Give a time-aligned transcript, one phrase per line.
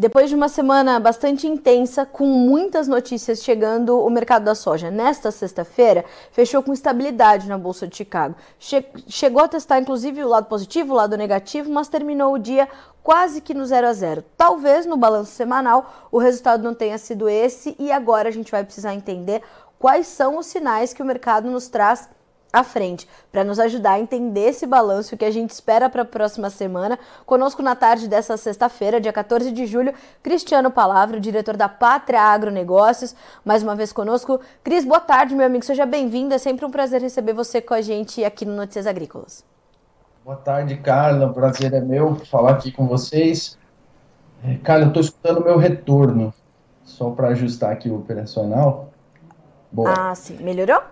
[0.00, 5.30] Depois de uma semana bastante intensa, com muitas notícias chegando, o mercado da soja nesta
[5.30, 8.34] sexta-feira fechou com estabilidade na Bolsa de Chicago.
[8.58, 12.66] Che chegou a testar inclusive o lado positivo, o lado negativo, mas terminou o dia
[13.02, 14.24] quase que no 0 a 0.
[14.38, 18.64] Talvez no balanço semanal o resultado não tenha sido esse e agora a gente vai
[18.64, 19.42] precisar entender
[19.78, 22.08] quais são os sinais que o mercado nos traz
[22.52, 26.04] à frente, para nos ajudar a entender esse balanço que a gente espera para a
[26.04, 26.98] próxima semana.
[27.24, 33.14] Conosco na tarde dessa sexta-feira, dia 14 de julho, Cristiano Palavra, diretor da Pátria Agronegócios,
[33.44, 34.40] mais uma vez conosco.
[34.64, 36.34] Cris, boa tarde, meu amigo, seja bem-vindo.
[36.34, 39.44] É sempre um prazer receber você com a gente aqui no Notícias Agrícolas.
[40.24, 41.26] Boa tarde, Carla.
[41.26, 43.58] O prazer é meu falar aqui com vocês.
[44.44, 46.32] É, Carla, eu estou escutando o meu retorno,
[46.84, 48.90] só para ajustar aqui o operacional.
[49.70, 49.94] Boa.
[49.96, 50.36] Ah, sim.
[50.42, 50.82] Melhorou?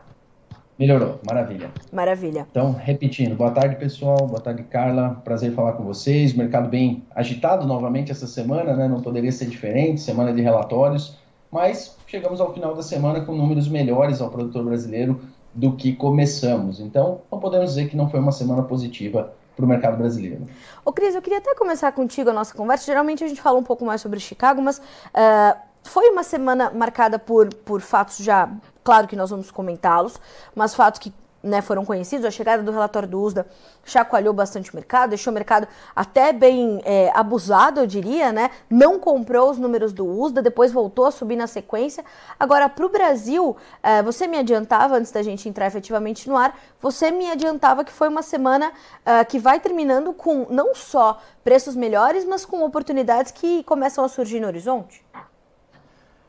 [0.79, 1.73] Melhorou, maravilha.
[1.93, 2.47] Maravilha.
[2.49, 6.33] Então, repetindo, boa tarde pessoal, boa tarde Carla, prazer falar com vocês.
[6.33, 8.87] Mercado bem agitado novamente essa semana, né?
[8.87, 11.17] Não poderia ser diferente, semana de relatórios,
[11.51, 15.21] mas chegamos ao final da semana com números melhores ao produtor brasileiro
[15.53, 16.79] do que começamos.
[16.79, 20.47] Então, não podemos dizer que não foi uma semana positiva para o mercado brasileiro.
[20.85, 22.87] Ô Cris, eu queria até começar contigo a nossa conversa.
[22.87, 27.19] Geralmente a gente fala um pouco mais sobre Chicago, mas uh, foi uma semana marcada
[27.19, 28.49] por, por fatos já
[28.89, 30.19] Claro que nós vamos comentá-los,
[30.55, 33.47] mas fatos que né, foram conhecidos, a chegada do relatório do USDA
[33.85, 38.51] chacoalhou bastante o mercado, deixou o mercado até bem é, abusado, eu diria, né?
[38.71, 42.03] Não comprou os números do USDA, depois voltou a subir na sequência.
[42.41, 46.59] Agora, para o Brasil, é, você me adiantava, antes da gente entrar efetivamente no ar,
[46.81, 48.73] você me adiantava que foi uma semana
[49.05, 54.09] é, que vai terminando com não só preços melhores, mas com oportunidades que começam a
[54.09, 55.05] surgir no horizonte.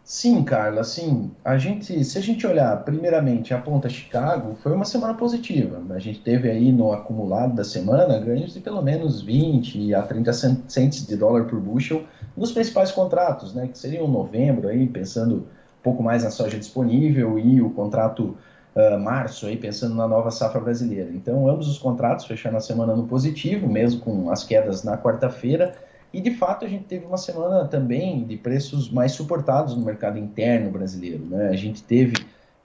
[0.09, 1.31] Sim, Carla, sim.
[1.45, 5.83] A gente, se a gente olhar primeiramente a ponta Chicago, foi uma semana positiva.
[5.93, 10.33] A gente teve aí no acumulado da semana ganhos de pelo menos 20 a 30
[10.67, 15.83] centes de dólar por bushel nos principais contratos, né, que seriam novembro aí, pensando um
[15.83, 18.35] pouco mais na soja disponível e o contrato
[18.75, 21.11] uh, março aí, pensando na nova safra brasileira.
[21.11, 25.75] Então, ambos os contratos fecharam a semana no positivo, mesmo com as quedas na quarta-feira
[26.13, 30.17] e de fato a gente teve uma semana também de preços mais suportados no mercado
[30.17, 31.25] interno brasileiro.
[31.25, 31.49] Né?
[31.49, 32.13] A gente teve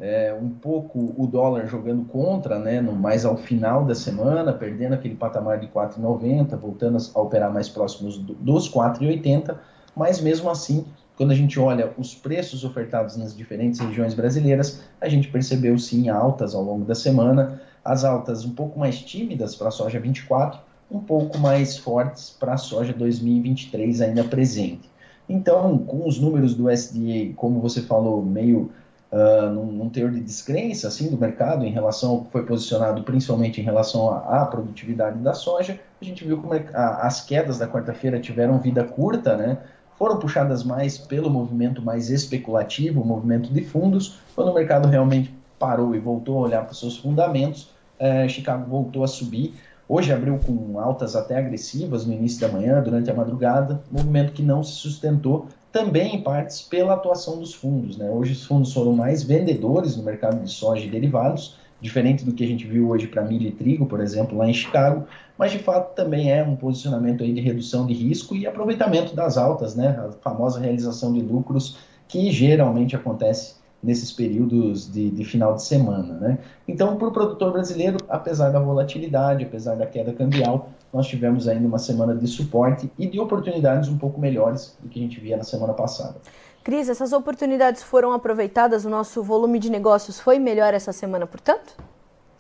[0.01, 4.95] é, um pouco o dólar jogando contra, né, no, mais ao final da semana, perdendo
[4.95, 9.57] aquele patamar de 4,90, voltando a operar mais próximos do, dos 4,80,
[9.95, 10.85] mas mesmo assim,
[11.17, 16.09] quando a gente olha os preços ofertados nas diferentes regiões brasileiras, a gente percebeu sim
[16.09, 20.61] altas ao longo da semana, as altas um pouco mais tímidas para a soja 24,
[20.91, 24.91] um pouco mais fortes para a soja 2023 ainda presente.
[25.29, 28.71] Então, com os números do SDA, como você falou, meio
[29.11, 33.03] uh, num, num teor de descrença assim, do mercado em relação ao que foi posicionado,
[33.03, 38.21] principalmente em relação à produtividade da soja, a gente viu como as quedas da quarta-feira
[38.21, 39.59] tiveram vida curta, né?
[39.99, 45.33] foram puxadas mais pelo movimento mais especulativo, o movimento de fundos, quando o mercado realmente
[45.59, 49.55] parou e voltou a olhar para os seus fundamentos, eh, Chicago voltou a subir,
[49.87, 54.43] Hoje abriu com altas até agressivas no início da manhã, durante a madrugada, movimento que
[54.43, 57.99] não se sustentou, também em partes pela atuação dos fundos.
[57.99, 58.09] Né?
[58.11, 62.43] Hoje os fundos foram mais vendedores no mercado de soja e derivados, diferente do que
[62.43, 65.07] a gente viu hoje para milho e trigo, por exemplo, lá em Chicago,
[65.37, 69.37] mas de fato também é um posicionamento aí de redução de risco e aproveitamento das
[69.37, 69.89] altas, né?
[69.89, 71.77] a famosa realização de lucros
[72.09, 76.15] que geralmente acontece nesses períodos de, de, final de semana.
[76.15, 76.39] Né?
[76.67, 81.67] Então, para o produtor brasileiro, apesar da volatilidade, apesar da queda cambial, nós tivemos ainda
[81.69, 85.37] uma semana de suporte e de oportunidades um pouco melhores do que a gente via
[85.37, 86.17] na semana passada.
[86.63, 88.87] Cris, essas oportunidades foram aproveitadas?
[88.87, 91.77] O nosso volume de negócios foi melhor essa semana, portanto?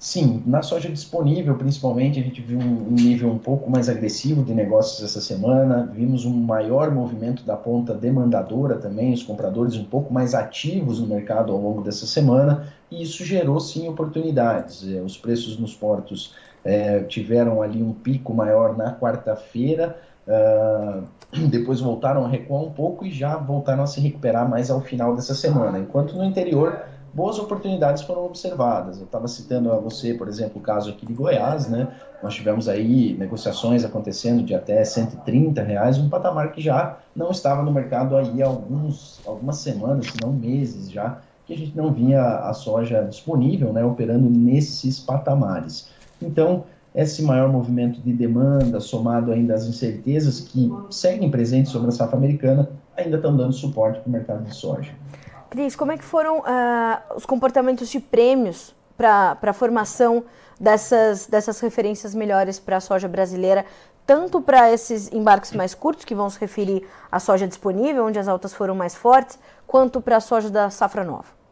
[0.04, 4.52] Sim, na soja disponível, principalmente, a gente viu um nível um pouco mais agressivo de
[4.52, 10.12] negócios essa semana, vimos um maior movimento da ponta demandadora também, os compradores um pouco
[10.12, 14.86] mais ativos no mercado ao longo dessa semana, e isso gerou sim oportunidades.
[14.86, 19.98] É, os preços nos portos é, tiveram ali um pico maior na quarta-feira,
[20.28, 21.02] uh,
[21.48, 25.16] depois voltaram a recuar um pouco e já voltaram a se recuperar mais ao final
[25.16, 28.98] dessa semana, enquanto no interior boas oportunidades foram observadas.
[28.98, 31.88] Eu estava citando a você, por exemplo, o caso aqui de Goiás, né?
[32.22, 37.62] Nós tivemos aí negociações acontecendo de até 130 reais, um patamar que já não estava
[37.62, 41.92] no mercado aí há alguns, algumas semanas, se não meses já, que a gente não
[41.92, 45.88] vinha a soja disponível, né, operando nesses patamares.
[46.20, 46.64] Então,
[46.94, 52.16] esse maior movimento de demanda, somado ainda às incertezas que seguem presentes sobre a safra
[52.16, 54.92] americana, ainda estão dando suporte para o mercado de soja.
[55.54, 60.24] Cris, como é que foram uh, os comportamentos de prêmios para a formação
[60.58, 63.64] dessas, dessas referências melhores para a soja brasileira,
[64.04, 68.26] tanto para esses embarques mais curtos, que vão se referir à soja disponível, onde as
[68.26, 71.43] altas foram mais fortes, quanto para a soja da safra nova?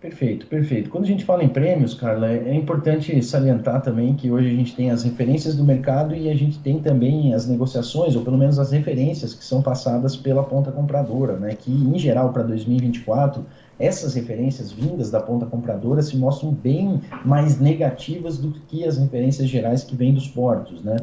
[0.00, 0.88] Perfeito, perfeito.
[0.88, 4.74] Quando a gente fala em prêmios, Carla, é importante salientar também que hoje a gente
[4.74, 8.58] tem as referências do mercado e a gente tem também as negociações, ou pelo menos
[8.58, 11.54] as referências que são passadas pela ponta compradora, né?
[11.54, 13.44] Que em geral para 2024
[13.78, 19.50] essas referências vindas da ponta compradora se mostram bem mais negativas do que as referências
[19.50, 20.96] gerais que vêm dos portos, né?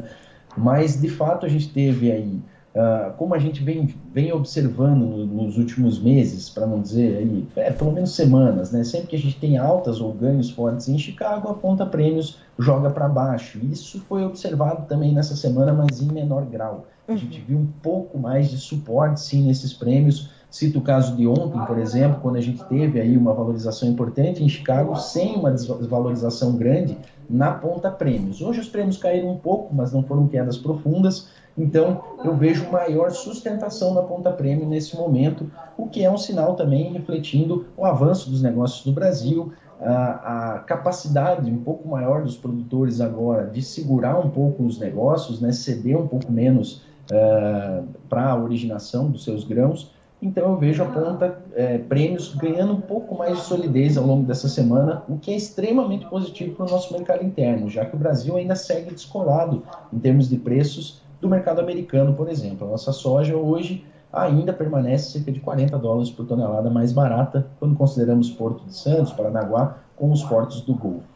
[0.56, 2.40] Mas de fato a gente teve aí
[2.78, 7.48] Uh, como a gente vem, vem observando no, nos últimos meses, para não dizer aí,
[7.56, 8.84] é, pelo menos semanas, né?
[8.84, 12.88] Sempre que a gente tem altas ou ganhos fortes em Chicago, a ponta prêmios joga
[12.88, 13.58] para baixo.
[13.64, 16.86] Isso foi observado também nessa semana, mas em menor grau.
[17.08, 17.46] A gente uhum.
[17.48, 20.30] viu um pouco mais de suporte, sim, nesses prêmios.
[20.48, 24.44] Cito o caso de ontem, por exemplo, quando a gente teve aí uma valorização importante
[24.44, 26.96] em Chicago, sem uma desvalorização grande
[27.28, 28.40] na ponta prêmios.
[28.40, 31.28] Hoje os prêmios caíram um pouco, mas não foram quedas profundas.
[31.58, 36.54] Então, eu vejo maior sustentação na ponta prêmio nesse momento, o que é um sinal
[36.54, 42.36] também refletindo o avanço dos negócios no Brasil, a, a, capacidade um pouco maior dos
[42.36, 48.30] produtores agora de segurar um pouco os negócios, né, ceder um pouco menos uh, para
[48.30, 49.92] a originação dos seus grãos.
[50.20, 54.26] Então eu vejo a ponta é, prêmios ganhando um pouco mais de solidez ao longo
[54.26, 57.98] dessa semana, o que é extremamente positivo para o nosso mercado interno, já que o
[57.98, 59.62] Brasil ainda segue descolado
[59.92, 62.66] em termos de preços do mercado americano, por exemplo.
[62.66, 67.76] A nossa soja hoje ainda permanece cerca de 40 dólares por tonelada mais barata quando
[67.76, 71.07] consideramos Porto de Santos, Paranaguá, com os portos do Golfo.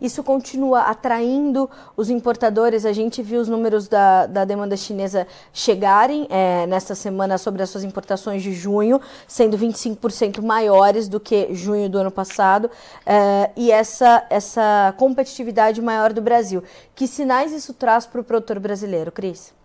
[0.00, 2.84] Isso continua atraindo os importadores.
[2.84, 7.70] A gente viu os números da, da demanda chinesa chegarem é, nesta semana sobre as
[7.70, 12.70] suas importações de junho, sendo 25% maiores do que junho do ano passado,
[13.04, 16.62] é, e essa, essa competitividade maior do Brasil.
[16.94, 19.59] Que sinais isso traz para o produtor brasileiro, Cris?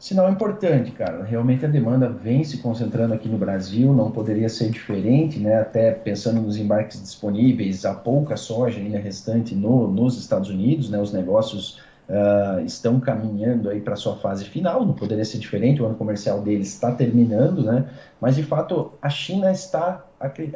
[0.00, 1.22] Sinal importante, cara.
[1.24, 5.60] Realmente a demanda vem se concentrando aqui no Brasil, não poderia ser diferente, né?
[5.60, 10.98] Até pensando nos embarques disponíveis, há pouca soja ainda restante no, nos Estados Unidos, né?
[10.98, 15.84] Os negócios uh, estão caminhando aí para sua fase final, não poderia ser diferente, o
[15.84, 17.86] ano comercial deles está terminando, né?
[18.18, 20.02] Mas de fato a China está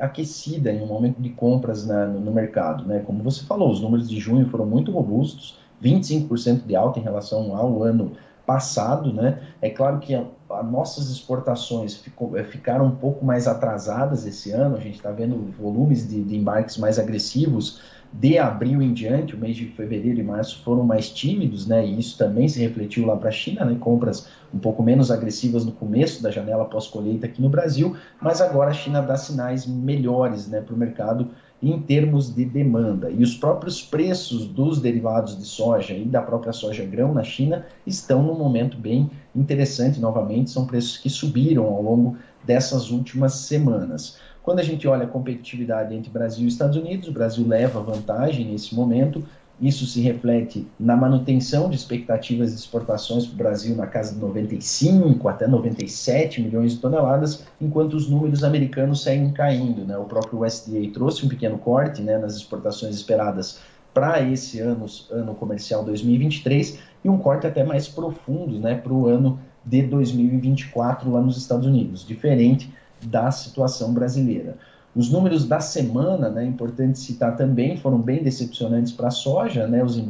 [0.01, 3.03] aquecida em um momento de compras na, no, no mercado, né?
[3.05, 7.55] Como você falou, os números de junho foram muito robustos, 25% de alta em relação
[7.55, 8.13] ao ano
[8.47, 9.41] passado, né?
[9.61, 14.77] É claro que as nossas exportações ficou, é, ficaram um pouco mais atrasadas esse ano,
[14.77, 17.81] a gente está vendo volumes de, de, embarques mais agressivos
[18.17, 21.85] de abril em diante, o mês de fevereiro e março foram mais tímidos, né?
[21.85, 23.77] E isso também se refletiu lá para a China, né?
[23.81, 28.71] Compras um pouco menos agressivas no começo da janela pós-colheita aqui no Brasil, mas agora
[28.71, 31.31] a China dá sinais melhores, né, para o mercado
[31.61, 33.11] em termos de demanda.
[33.11, 37.67] E os próprios preços dos derivados de soja e da própria soja grão na China
[37.85, 44.19] estão num momento bem interessante novamente, são preços que subiram ao longo dessas últimas semanas.
[44.45, 48.45] Quando a gente olha a competitividade entre Brasil e Estados Unidos, o Brasil leva vantagem
[48.45, 49.25] nesse momento,
[49.59, 54.21] isso se reflete na manutenção de expectativas de exportações para o Brasil na casa de
[54.21, 59.83] 95 até 97 milhões de toneladas, enquanto os números americanos seguem caindo.
[59.87, 59.97] Né?
[59.97, 63.61] O próprio USDA trouxe um pequeno corte né, nas exportações esperadas
[63.95, 69.07] para esse ano, ano comercial 2023 e um corte até mais profundo né, para o
[69.07, 72.71] ano de 2024 lá nos Estados Unidos, diferente
[73.03, 74.57] da situação brasileira.
[74.95, 79.83] Os números da semana, né, importante citar também, foram bem decepcionantes para a soja, né,
[79.83, 80.01] os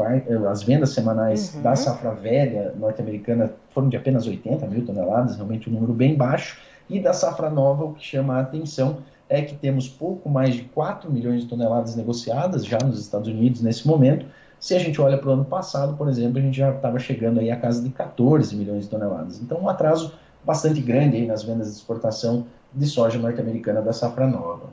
[0.51, 1.63] as vendas semanais uhum.
[1.63, 6.59] da safra velha norte-americana foram de apenas 80 mil toneladas, realmente um número bem baixo,
[6.89, 10.65] e da safra nova, o que chama a atenção é que temos pouco mais de
[10.65, 14.27] 4 milhões de toneladas negociadas já nos Estados Unidos nesse momento.
[14.61, 17.41] Se a gente olha para o ano passado, por exemplo, a gente já estava chegando
[17.41, 19.41] aí a casa de 14 milhões de toneladas.
[19.41, 20.13] Então, um atraso
[20.45, 24.71] bastante grande aí nas vendas de exportação de soja norte-americana da safra nova.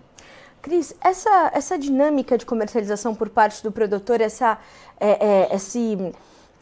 [0.61, 4.59] Cris, essa, essa dinâmica de comercialização por parte do produtor, essa,
[4.99, 6.13] é, é, esse,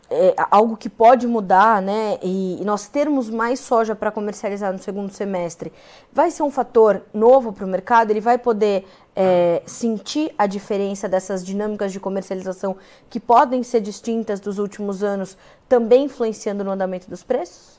[0.10, 2.17] é, algo que pode mudar, né?
[2.24, 5.72] E, e nós termos mais soja para comercializar no segundo semestre,
[6.13, 8.10] vai ser um fator novo para o mercado?
[8.10, 12.77] Ele vai poder é, sentir a diferença dessas dinâmicas de comercialização
[13.10, 17.78] que podem ser distintas dos últimos anos, também influenciando no andamento dos preços?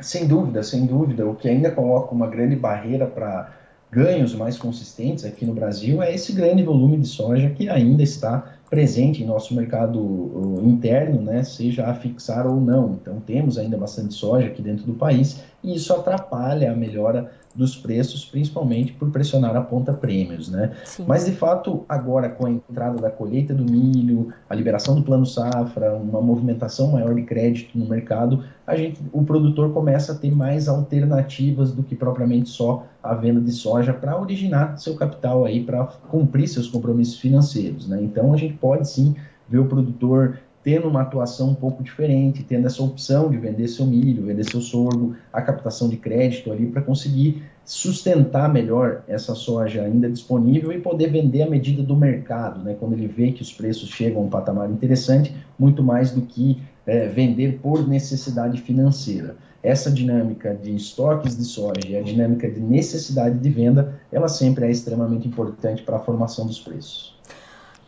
[0.00, 1.26] Sem dúvida, sem dúvida.
[1.26, 3.52] O que ainda coloca uma grande barreira para
[3.90, 8.56] ganhos mais consistentes aqui no Brasil é esse grande volume de soja que ainda está
[8.68, 12.98] presente em nosso mercado interno, né, seja a fixar ou não.
[13.00, 17.76] Então temos ainda bastante soja aqui dentro do país e isso atrapalha a melhora dos
[17.76, 20.72] preços, principalmente por pressionar a ponta prêmios, né?
[21.06, 25.24] Mas de fato, agora com a entrada da colheita do milho, a liberação do plano
[25.24, 30.34] safra, uma movimentação maior de crédito no mercado, a gente, o produtor começa a ter
[30.34, 35.62] mais alternativas do que propriamente só a venda de soja para originar seu capital aí
[35.62, 38.00] para cumprir seus compromissos financeiros, né?
[38.02, 39.14] Então a gente pode sim
[39.48, 43.86] ver o produtor tendo uma atuação um pouco diferente, tendo essa opção de vender seu
[43.86, 49.82] milho, vender seu sorgo, a captação de crédito ali para conseguir sustentar melhor essa soja
[49.82, 52.74] ainda disponível e poder vender à medida do mercado, né?
[52.80, 56.60] quando ele vê que os preços chegam a um patamar interessante, muito mais do que
[56.84, 59.36] é, vender por necessidade financeira.
[59.62, 64.66] Essa dinâmica de estoques de soja e a dinâmica de necessidade de venda, ela sempre
[64.66, 67.16] é extremamente importante para a formação dos preços.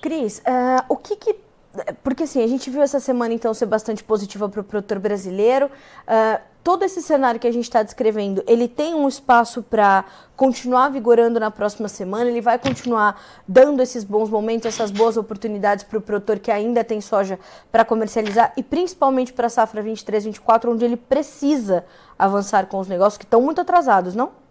[0.00, 1.48] Cris, uh, o que, que
[2.03, 5.67] porque assim, a gente viu essa semana então ser bastante positiva para o produtor brasileiro.
[5.67, 10.05] Uh, todo esse cenário que a gente está descrevendo, ele tem um espaço para
[10.37, 15.85] continuar vigorando na próxima semana, ele vai continuar dando esses bons momentos, essas boas oportunidades
[15.85, 17.39] para o produtor que ainda tem soja
[17.71, 21.85] para comercializar e principalmente para a safra 23, 24, onde ele precisa
[22.19, 24.48] avançar com os negócios que estão muito atrasados, não?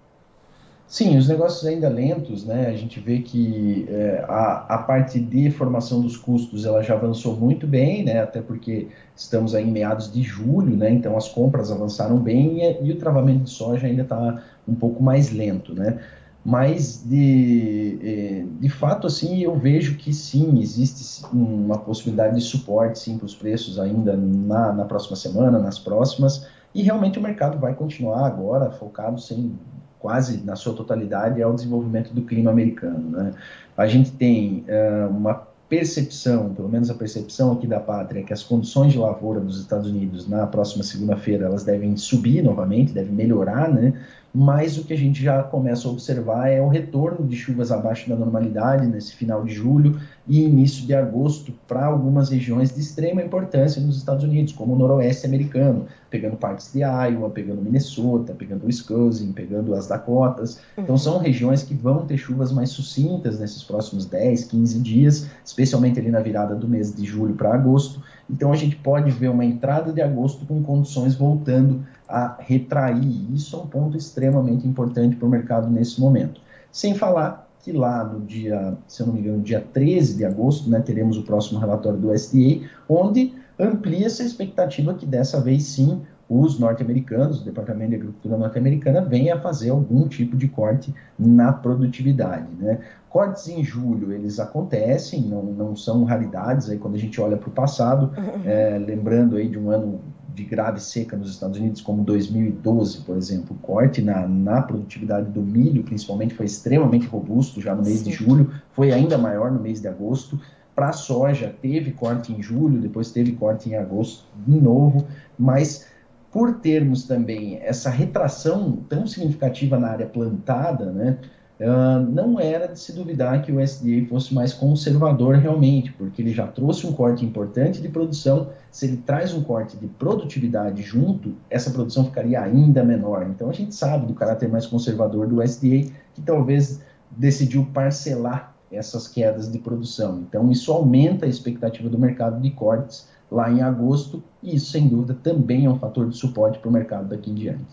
[0.90, 2.68] Sim, os negócios ainda lentos, né?
[2.68, 7.36] A gente vê que é, a, a parte de formação dos custos ela já avançou
[7.36, 8.22] muito bem, né?
[8.22, 10.90] Até porque estamos aí em meados de julho, né?
[10.90, 15.04] Então as compras avançaram bem e, e o travamento de soja ainda está um pouco
[15.04, 16.02] mais lento, né?
[16.44, 22.98] Mas de, é, de fato, assim, eu vejo que sim, existe uma possibilidade de suporte
[23.00, 27.60] sim para os preços ainda na, na próxima semana, nas próximas, e realmente o mercado
[27.60, 29.60] vai continuar agora focado sem
[30.00, 33.10] quase na sua totalidade, é o desenvolvimento do clima americano.
[33.10, 33.34] Né?
[33.76, 38.42] A gente tem uh, uma percepção, pelo menos a percepção aqui da pátria, que as
[38.42, 43.70] condições de lavoura dos Estados Unidos na próxima segunda-feira elas devem subir novamente, devem melhorar,
[43.70, 43.94] né?
[44.34, 48.10] Mas o que a gente já começa a observar é o retorno de chuvas abaixo
[48.10, 53.24] da normalidade nesse final de julho e início de agosto para algumas regiões de extrema
[53.24, 58.66] importância nos Estados Unidos, como o noroeste americano, pegando partes de Iowa, pegando Minnesota, pegando
[58.66, 60.60] Wisconsin, pegando as Dakotas.
[60.78, 60.98] Então uhum.
[60.98, 66.12] são regiões que vão ter chuvas mais sucintas nesses próximos 10, 15 dias, especialmente ali
[66.12, 68.04] na virada do mês de julho para agosto.
[68.30, 73.34] Então a gente pode ver uma entrada de agosto com condições voltando a retrair.
[73.34, 76.42] Isso é um ponto extremamente importante para o mercado nesse momento.
[76.72, 80.70] Sem falar que lá no dia, se eu não me engano, dia 13 de agosto,
[80.70, 86.02] né, teremos o próximo relatório do SDA, onde amplia-se a expectativa que dessa vez sim
[86.30, 91.54] os norte-americanos, o Departamento de Agricultura norte-americana, venha a fazer algum tipo de corte na
[91.54, 92.48] produtividade.
[92.60, 92.80] Né?
[93.10, 97.48] Cortes em julho, eles acontecem, não, não são raridades, aí quando a gente olha para
[97.48, 98.12] o passado,
[98.46, 100.02] é, lembrando aí de um ano
[100.38, 105.32] de grave seca nos Estados Unidos, como 2012, por exemplo, o corte na, na produtividade
[105.32, 108.04] do milho, principalmente, foi extremamente robusto já no mês Sim.
[108.04, 110.40] de julho, foi ainda maior no mês de agosto.
[110.76, 115.08] Para a soja, teve corte em julho, depois teve corte em agosto de novo,
[115.40, 115.88] mas
[116.32, 121.18] por termos também essa retração tão significativa na área plantada, né,
[121.60, 126.32] Uh, não era de se duvidar que o SDA fosse mais conservador realmente, porque ele
[126.32, 128.50] já trouxe um corte importante de produção.
[128.72, 133.28] Se ele traz um corte de produtividade junto, essa produção ficaria ainda menor.
[133.28, 139.08] Então a gente sabe do caráter mais conservador do SDA, que talvez decidiu parcelar essas
[139.08, 140.20] quedas de produção.
[140.28, 144.88] Então isso aumenta a expectativa do mercado de cortes lá em agosto, e isso sem
[144.88, 147.66] dúvida também é um fator de suporte para o mercado daqui em diante.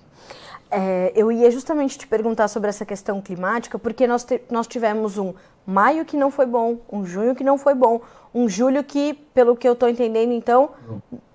[0.76, 5.18] É, eu ia justamente te perguntar sobre essa questão climática, porque nós, te, nós tivemos
[5.18, 5.32] um
[5.64, 8.00] maio que não foi bom, um junho que não foi bom,
[8.34, 10.70] um julho que, pelo que eu estou entendendo, então,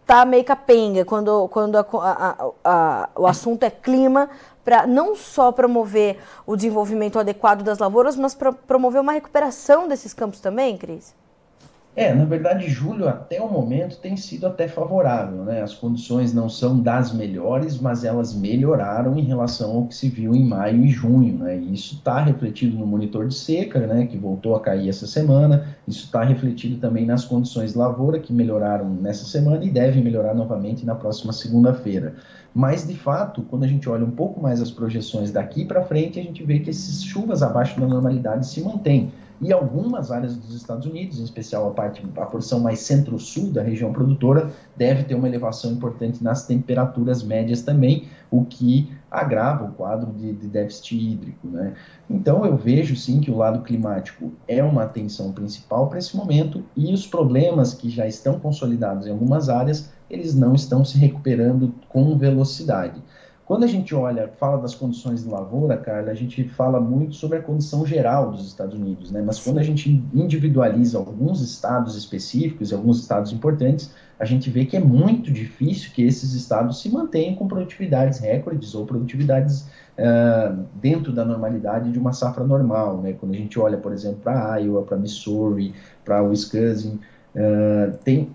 [0.05, 4.29] tá meio capenga quando, quando a, a, a, o assunto é clima,
[4.65, 10.13] para não só promover o desenvolvimento adequado das lavouras, mas para promover uma recuperação desses
[10.13, 11.15] campos também, Cris?
[11.99, 15.61] É, na verdade, julho até o momento tem sido até favorável, né?
[15.61, 20.33] As condições não são das melhores, mas elas melhoraram em relação ao que se viu
[20.33, 21.57] em maio e junho, né?
[21.57, 24.07] E isso está refletido no monitor de seca, né?
[24.07, 25.75] Que voltou a cair essa semana.
[25.85, 30.33] Isso está refletido também nas condições de lavoura, que melhoraram nessa semana e devem melhorar
[30.33, 32.15] novamente na próxima segunda-feira.
[32.55, 36.17] Mas, de fato, quando a gente olha um pouco mais as projeções daqui para frente,
[36.17, 40.53] a gente vê que essas chuvas abaixo da normalidade se mantêm e algumas áreas dos
[40.53, 45.15] Estados Unidos, em especial a parte, a porção mais centro-sul da região produtora, deve ter
[45.15, 50.95] uma elevação importante nas temperaturas médias também, o que agrava o quadro de, de déficit
[50.95, 51.47] hídrico.
[51.47, 51.73] Né?
[52.09, 56.63] Então eu vejo sim que o lado climático é uma atenção principal para esse momento
[56.75, 61.73] e os problemas que já estão consolidados em algumas áreas, eles não estão se recuperando
[61.87, 63.01] com velocidade.
[63.49, 67.39] Quando a gente olha, fala das condições de lavoura, Carla, a gente fala muito sobre
[67.39, 69.23] a condição geral dos Estados Unidos, né?
[69.25, 74.65] Mas quando a gente individualiza alguns estados específicos e alguns estados importantes, a gente vê
[74.65, 79.61] que é muito difícil que esses estados se mantenham com produtividades recordes ou produtividades
[79.97, 83.13] uh, dentro da normalidade de uma safra normal, né?
[83.13, 85.73] Quando a gente olha, por exemplo, para Iowa, para Missouri,
[86.05, 86.99] para Wisconsin,
[87.33, 88.29] uh, tem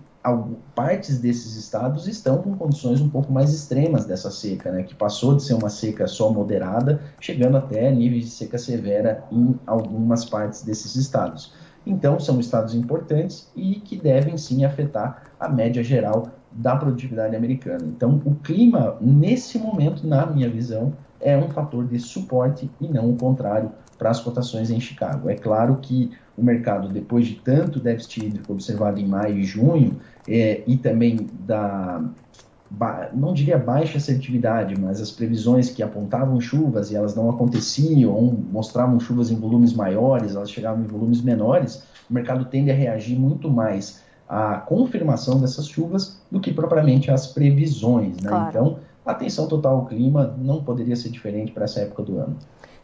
[0.73, 5.35] partes desses estados estão com condições um pouco mais extremas dessa seca, né, que passou
[5.35, 10.63] de ser uma seca só moderada, chegando até níveis de seca severa em algumas partes
[10.63, 11.53] desses estados.
[11.85, 17.85] Então, são estados importantes e que devem sim afetar a média geral da produtividade americana.
[17.85, 23.11] Então, o clima, nesse momento, na minha visão, é um fator de suporte e não
[23.11, 25.29] o contrário para as cotações em Chicago.
[25.29, 29.97] É claro que o mercado, depois de tanto déficit hídrico observado em maio e junho,
[30.27, 32.03] é, e também da,
[33.13, 38.33] não diria baixa assertividade, mas as previsões que apontavam chuvas e elas não aconteciam, ou
[38.33, 43.17] mostravam chuvas em volumes maiores, elas chegavam em volumes menores, o mercado tende a reagir
[43.17, 48.17] muito mais à confirmação dessas chuvas do que propriamente às previsões.
[48.21, 48.29] Né?
[48.29, 48.49] Claro.
[48.49, 52.35] Então, atenção total ao clima não poderia ser diferente para essa época do ano.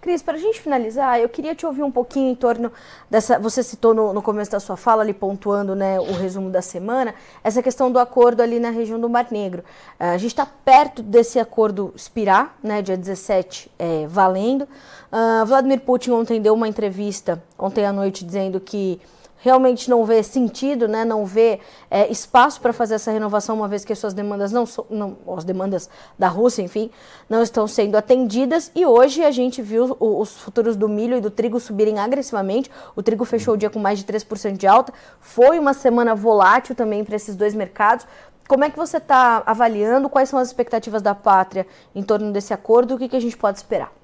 [0.02, 2.72] Cris, para a gente finalizar, eu queria te ouvir um pouquinho em torno
[3.08, 3.38] dessa.
[3.38, 7.14] Você citou no, no, começo da sua fala, ali pontuando né, o resumo da semana,
[7.44, 9.64] essa questão do acordo ali na região do Mar Negro.
[10.00, 14.64] Uh, a gente está perto desse acordo expirar, né, dia 17, é, valendo.
[14.64, 19.00] Uh, Vladimir Putin ontem deu uma entrevista, ontem à noite, dizendo que
[19.42, 23.84] realmente não vê sentido, né, não vê é, espaço para fazer essa renovação, uma vez
[23.84, 26.92] que as suas demandas não, não, as demandas da Rússia, enfim,
[27.28, 28.72] não estão sendo atendidas.
[28.76, 32.70] E hoje a gente viu os futuros do milho e do trigo subirem agressivamente.
[32.96, 34.94] O trigo fechou o dia com mais de 3% de alta.
[35.20, 38.06] Foi uma semana volátil também para esses dois mercados.
[38.48, 40.10] Como é que você está avaliando?
[40.10, 42.96] Quais são as expectativas da pátria em torno desse acordo?
[42.96, 44.01] O que, que a gente pode esperar?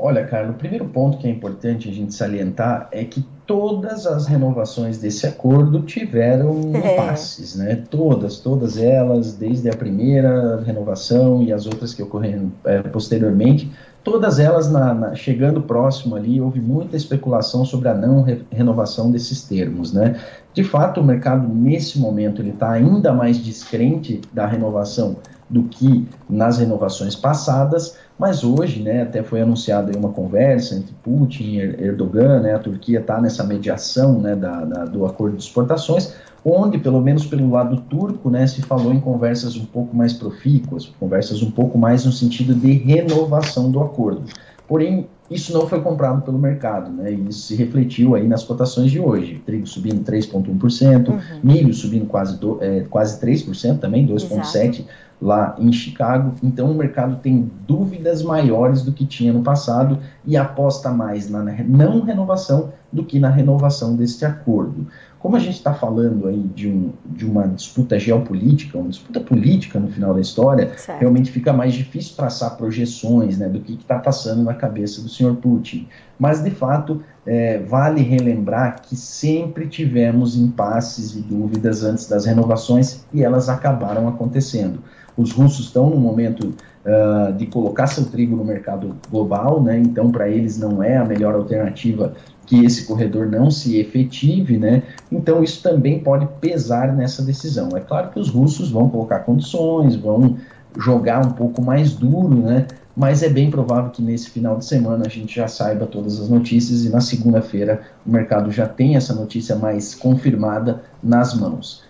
[0.00, 4.28] Olha, Carlos, o primeiro ponto que é importante a gente salientar é que todas as
[4.28, 6.94] renovações desse acordo tiveram é.
[6.94, 7.82] impasses, né?
[7.90, 13.72] Todas, todas elas, desde a primeira renovação e as outras que ocorreram é, posteriormente,
[14.04, 19.10] todas elas na, na, chegando próximo ali, houve muita especulação sobre a não re, renovação
[19.10, 20.20] desses termos, né?
[20.54, 25.16] De fato, o mercado nesse momento ele está ainda mais descrente da renovação
[25.48, 31.44] do que nas renovações passadas, mas hoje, né, até foi anunciada uma conversa entre Putin
[31.44, 36.14] e Erdogan, né, a Turquia está nessa mediação né, da, da, do acordo de exportações,
[36.44, 40.86] onde, pelo menos pelo lado turco, né, se falou em conversas um pouco mais profícuas,
[40.98, 44.24] conversas um pouco mais no sentido de renovação do acordo.
[44.66, 47.12] Porém, isso não foi comprado pelo mercado, né?
[47.12, 49.42] E isso se refletiu aí nas cotações de hoje.
[49.44, 51.18] Trigo subindo 3,1%, uhum.
[51.42, 54.84] milho subindo quase, do, é, quase 3% também, 2,7%
[55.20, 56.34] lá em Chicago.
[56.42, 61.42] Então o mercado tem dúvidas maiores do que tinha no passado e aposta mais na
[61.42, 64.86] não renovação do que na renovação deste acordo.
[65.18, 69.80] Como a gente está falando aí de, um, de uma disputa geopolítica, uma disputa política
[69.80, 71.00] no final da história, certo.
[71.00, 75.34] realmente fica mais difícil traçar projeções né, do que está passando na cabeça do senhor
[75.36, 75.88] Putin.
[76.18, 83.04] Mas, de fato, é, vale relembrar que sempre tivemos impasses e dúvidas antes das renovações
[83.12, 84.80] e elas acabaram acontecendo.
[85.16, 86.54] Os russos estão no momento
[86.86, 89.76] uh, de colocar seu trigo no mercado global, né?
[89.76, 92.14] então para eles não é a melhor alternativa
[92.48, 94.82] que esse corredor não se efetive, né?
[95.12, 97.68] Então isso também pode pesar nessa decisão.
[97.76, 100.38] É claro que os russos vão colocar condições, vão
[100.78, 102.66] jogar um pouco mais duro, né?
[102.96, 106.30] Mas é bem provável que nesse final de semana a gente já saiba todas as
[106.30, 111.84] notícias e na segunda-feira o mercado já tem essa notícia mais confirmada nas mãos.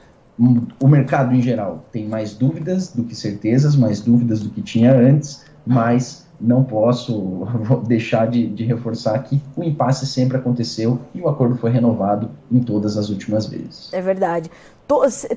[0.80, 4.92] O mercado em geral tem mais dúvidas do que certezas, mais dúvidas do que tinha
[4.92, 7.46] antes, mas não posso
[7.86, 12.60] deixar de, de, reforçar que o impasse sempre aconteceu e o acordo foi renovado em
[12.60, 13.92] todas as últimas vezes.
[13.92, 14.50] É verdade.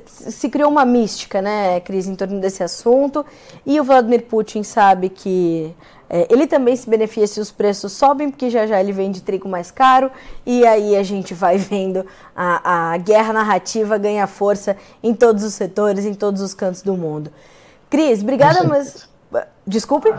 [0.06, 3.26] Se criou uma mística, né, Cris, em torno desse assunto,
[3.66, 5.76] e o Vladimir Putin sabe que
[6.10, 9.50] é, ele também se beneficia se os preços sobem, porque já já ele vende trigo
[9.50, 10.10] mais caro,
[10.46, 15.54] e aí a gente vai vendo a, a guerra narrativa ganhar força em todos os
[15.54, 17.30] setores, em todos os cantos do mundo.
[17.90, 19.11] Cris, obrigada, mas
[19.72, 20.14] Desculpe?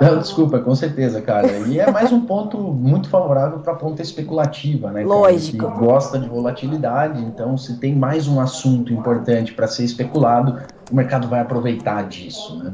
[0.00, 1.46] Não, desculpa, com certeza, cara.
[1.68, 5.04] E é mais um ponto muito favorável para a ponta especulativa, né?
[5.04, 5.58] Lógico.
[5.58, 10.58] Cara, que gosta de volatilidade, então se tem mais um assunto importante para ser especulado,
[10.90, 12.72] o mercado vai aproveitar disso, né?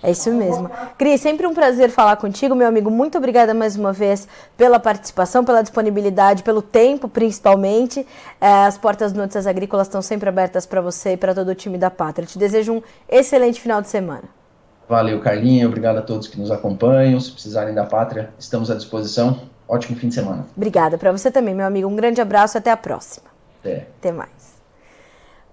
[0.00, 0.70] É isso mesmo.
[0.96, 2.88] Cris, sempre um prazer falar contigo, meu amigo.
[2.88, 8.06] Muito obrigada mais uma vez pela participação, pela disponibilidade, pelo tempo, principalmente.
[8.40, 11.54] É, as portas do Notícias Agrícolas estão sempre abertas para você e para todo o
[11.54, 12.26] time da Pátria.
[12.28, 14.37] Te desejo um excelente final de semana.
[14.88, 15.66] Valeu, Carlinha.
[15.66, 17.20] Obrigado a todos que nos acompanham.
[17.20, 19.42] Se precisarem da pátria, estamos à disposição.
[19.68, 20.46] Ótimo fim de semana.
[20.56, 21.86] Obrigada para você também, meu amigo.
[21.86, 23.26] Um grande abraço e até a próxima.
[23.60, 23.86] Até.
[23.98, 24.57] Até mais.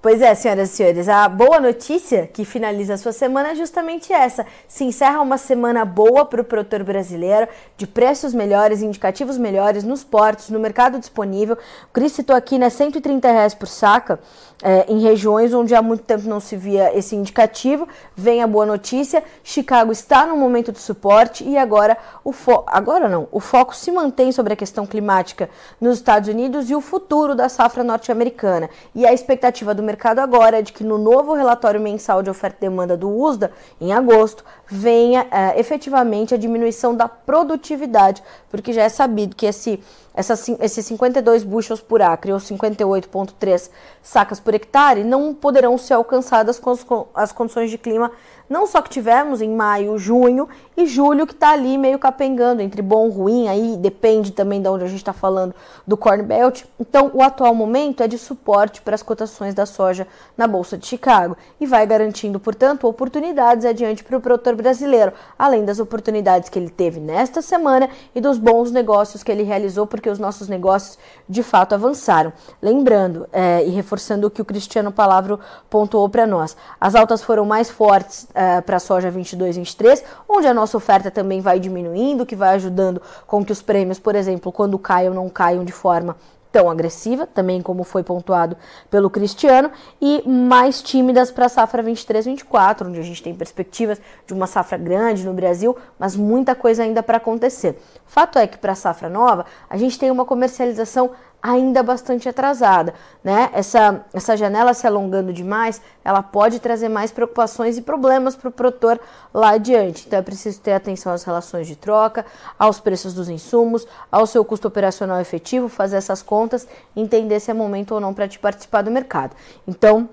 [0.06, 4.14] Pois é, senhoras e senhores, a boa notícia que finaliza a sua semana é justamente
[4.14, 4.46] essa.
[4.68, 10.04] Se encerra uma semana boa para o produtor brasileiro, de preços melhores, indicativos melhores nos
[10.04, 11.58] portos, no mercado disponível.
[11.86, 14.20] O Cris citou aqui, né, 130 reais por saca
[14.62, 17.88] é, em regiões onde há muito tempo não se via esse indicativo.
[18.16, 23.10] Vem a boa notícia: Chicago está no momento de suporte e agora o fo agora
[23.10, 25.50] não, o foco se mantém sobre a questão climática
[25.82, 28.70] nos Estados Unidos e o futuro da safra norte-americana.
[28.94, 32.58] E a expectativa do mercado agora é de que no novo relatório mensal de oferta
[32.58, 38.84] e demanda do USDA, em agosto, venha é, efetivamente a diminuição da produtividade, porque já
[38.84, 39.80] é sabido que esse
[40.16, 43.70] essa, esses 52 bushels por acre ou 58,3
[44.02, 48.10] sacas por hectare não poderão ser alcançadas com as, com as condições de clima
[48.50, 52.82] não só que tivemos em maio, junho e julho, que está ali meio capengando entre
[52.82, 55.56] bom e ruim, aí depende também de onde a gente está falando
[55.88, 56.64] do Corn Belt.
[56.80, 60.86] Então, o atual momento é de suporte para as cotações da soja na Bolsa de
[60.86, 66.60] Chicago e vai garantindo, portanto, oportunidades adiante para o produtor brasileiro, além das oportunidades que
[66.60, 70.98] ele teve nesta semana e dos bons negócios que ele realizou, porque os nossos negócios
[71.28, 72.34] de fato avançaram.
[72.62, 77.46] Lembrando é, e reforçando o que o Cristiano Palavro pontuou para nós, as altas foram
[77.46, 82.26] mais fortes uh, para a soja 22 23, onde a nossa oferta também vai diminuindo,
[82.26, 86.16] que vai ajudando com que os prêmios, por exemplo, quando caiam, não caiam de forma
[86.56, 88.56] tão agressiva, também como foi pontuado
[88.90, 89.70] pelo Cristiano,
[90.02, 94.78] e mais tímidas para a safra 23-24, onde a gente tem perspectivas de uma safra
[94.78, 97.78] grande no Brasil, mas muita coisa ainda para acontecer.
[98.06, 101.12] Fato é que para a safra nova, a gente tem uma comercialização
[101.46, 103.52] ainda bastante atrasada, né?
[103.54, 108.52] Essa, essa janela se alongando demais, ela pode trazer mais preocupações e problemas para o
[108.52, 109.00] produtor
[109.32, 110.06] lá adiante.
[110.08, 112.26] Então é preciso ter atenção às relações de troca,
[112.58, 117.54] aos preços dos insumos, ao seu custo operacional efetivo, fazer essas contas, entender se é
[117.54, 119.36] momento ou não para te participar do mercado.
[119.68, 120.10] Então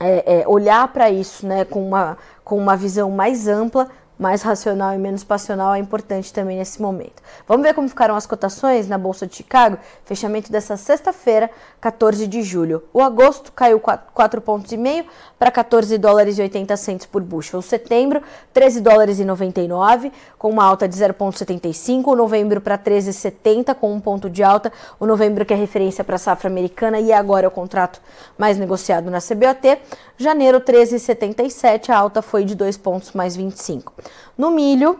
[0.00, 4.94] é, é, olhar para isso, né, com uma, com uma visão mais ampla mais racional
[4.94, 7.22] e menos passional é importante também nesse momento.
[7.46, 9.78] Vamos ver como ficaram as cotações na Bolsa de Chicago?
[10.04, 11.50] Fechamento dessa sexta-feira,
[11.80, 12.84] 14 de julho.
[12.92, 15.04] O agosto caiu 4 pontos e meio
[15.38, 17.58] para 14 dólares e 80 centos por bushel.
[17.58, 18.22] O setembro,
[18.52, 22.06] 13 dólares e 99, com uma alta de 0,75.
[22.06, 24.72] O novembro para 13,70 com um ponto de alta.
[25.00, 28.00] O novembro que é referência para a safra americana e agora é o contrato
[28.38, 29.78] mais negociado na CBOT.
[30.16, 33.92] Janeiro 13,77, a alta foi de 2 pontos mais 25.
[34.36, 34.98] No milho,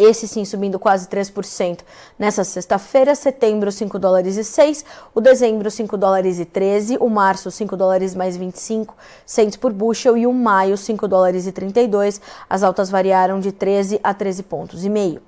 [0.00, 1.80] esse sim subindo quase 3%
[2.18, 4.82] nessa sexta-feira, setembro 5 dólares e 6,
[5.14, 8.96] o dezembro 5 dólares e 13, o março 5 dólares mais 25
[9.26, 12.18] centos por bushel e o maio 5 dólares e 32,
[12.48, 15.20] as altas variaram de 13 a 13 pontos e meio.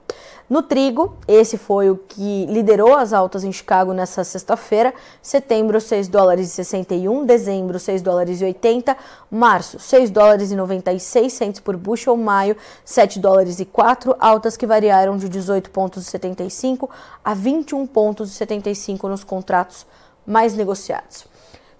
[0.52, 4.92] No trigo, esse foi o que liderou as altas em Chicago nessa sexta-feira.
[5.22, 8.94] Setembro, 6 dólares e 61, dezembro, 6 dólares e 80,
[9.30, 14.66] março, 6 dólares e 96 centos por bushel, maio, 7 dólares e 4, altas que
[14.66, 16.90] variaram de 18 pontos e 75
[17.24, 19.86] a 21 pontos e 75 nos contratos
[20.26, 21.32] mais negociados.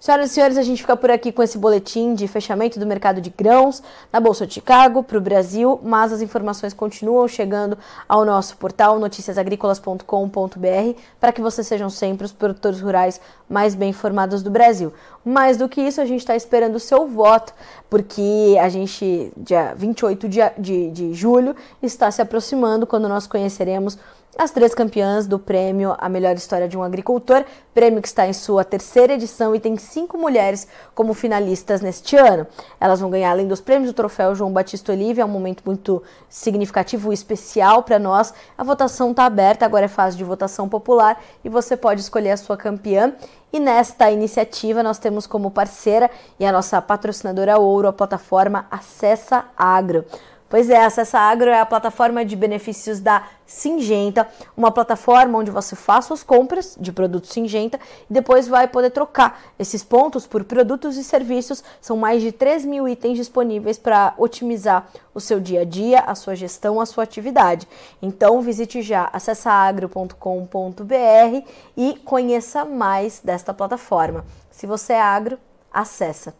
[0.03, 3.21] Senhoras e senhores, a gente fica por aqui com esse boletim de fechamento do mercado
[3.21, 8.25] de grãos na Bolsa de Chicago para o Brasil, mas as informações continuam chegando ao
[8.25, 14.51] nosso portal noticiasagricolas.com.br para que vocês sejam sempre os produtores rurais mais bem informados do
[14.51, 14.91] Brasil.
[15.23, 17.53] Mais do que isso, a gente está esperando o seu voto,
[17.89, 23.97] porque a gente, dia 28 de, de, de julho, está se aproximando quando nós conheceremos
[24.37, 28.33] as três campeãs do prêmio A Melhor História de um Agricultor, prêmio que está em
[28.33, 32.47] sua terceira edição e tem cinco mulheres como finalistas neste ano.
[32.79, 36.01] Elas vão ganhar, além dos prêmios, o troféu João Batista Olive, é um momento muito
[36.27, 38.33] significativo e especial para nós.
[38.57, 42.37] A votação está aberta, agora é fase de votação popular e você pode escolher a
[42.37, 43.13] sua campeã.
[43.51, 49.45] E nesta iniciativa nós temos como parceira e a nossa patrocinadora ouro a plataforma Acessa
[49.55, 50.05] Agro.
[50.53, 55.75] Pois é, Acessa Agro é a plataforma de benefícios da Singenta, uma plataforma onde você
[55.75, 60.95] faz suas compras de produtos Singenta e depois vai poder trocar esses pontos por produtos
[60.95, 61.63] e serviços.
[61.81, 66.13] São mais de 3 mil itens disponíveis para otimizar o seu dia a dia, a
[66.13, 67.67] sua gestão, a sua atividade.
[67.99, 74.23] Então visite já acessaagro.com.br e conheça mais desta plataforma.
[74.51, 75.39] Se você é agro,
[75.73, 76.31] acessa.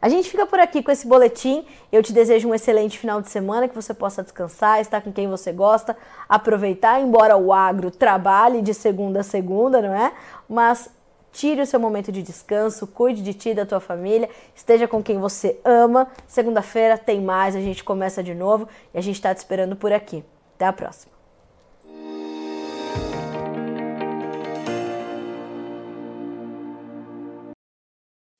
[0.00, 1.64] A gente fica por aqui com esse boletim.
[1.90, 5.28] Eu te desejo um excelente final de semana, que você possa descansar, estar com quem
[5.28, 5.96] você gosta,
[6.28, 10.12] aproveitar, embora o agro trabalhe de segunda a segunda, não é?
[10.48, 10.90] Mas
[11.32, 15.02] Tire o seu momento de descanso, cuide de ti e da tua família, esteja com
[15.02, 16.08] quem você ama.
[16.26, 19.92] Segunda-feira tem mais, a gente começa de novo e a gente está te esperando por
[19.92, 20.24] aqui.
[20.56, 21.17] Até a próxima.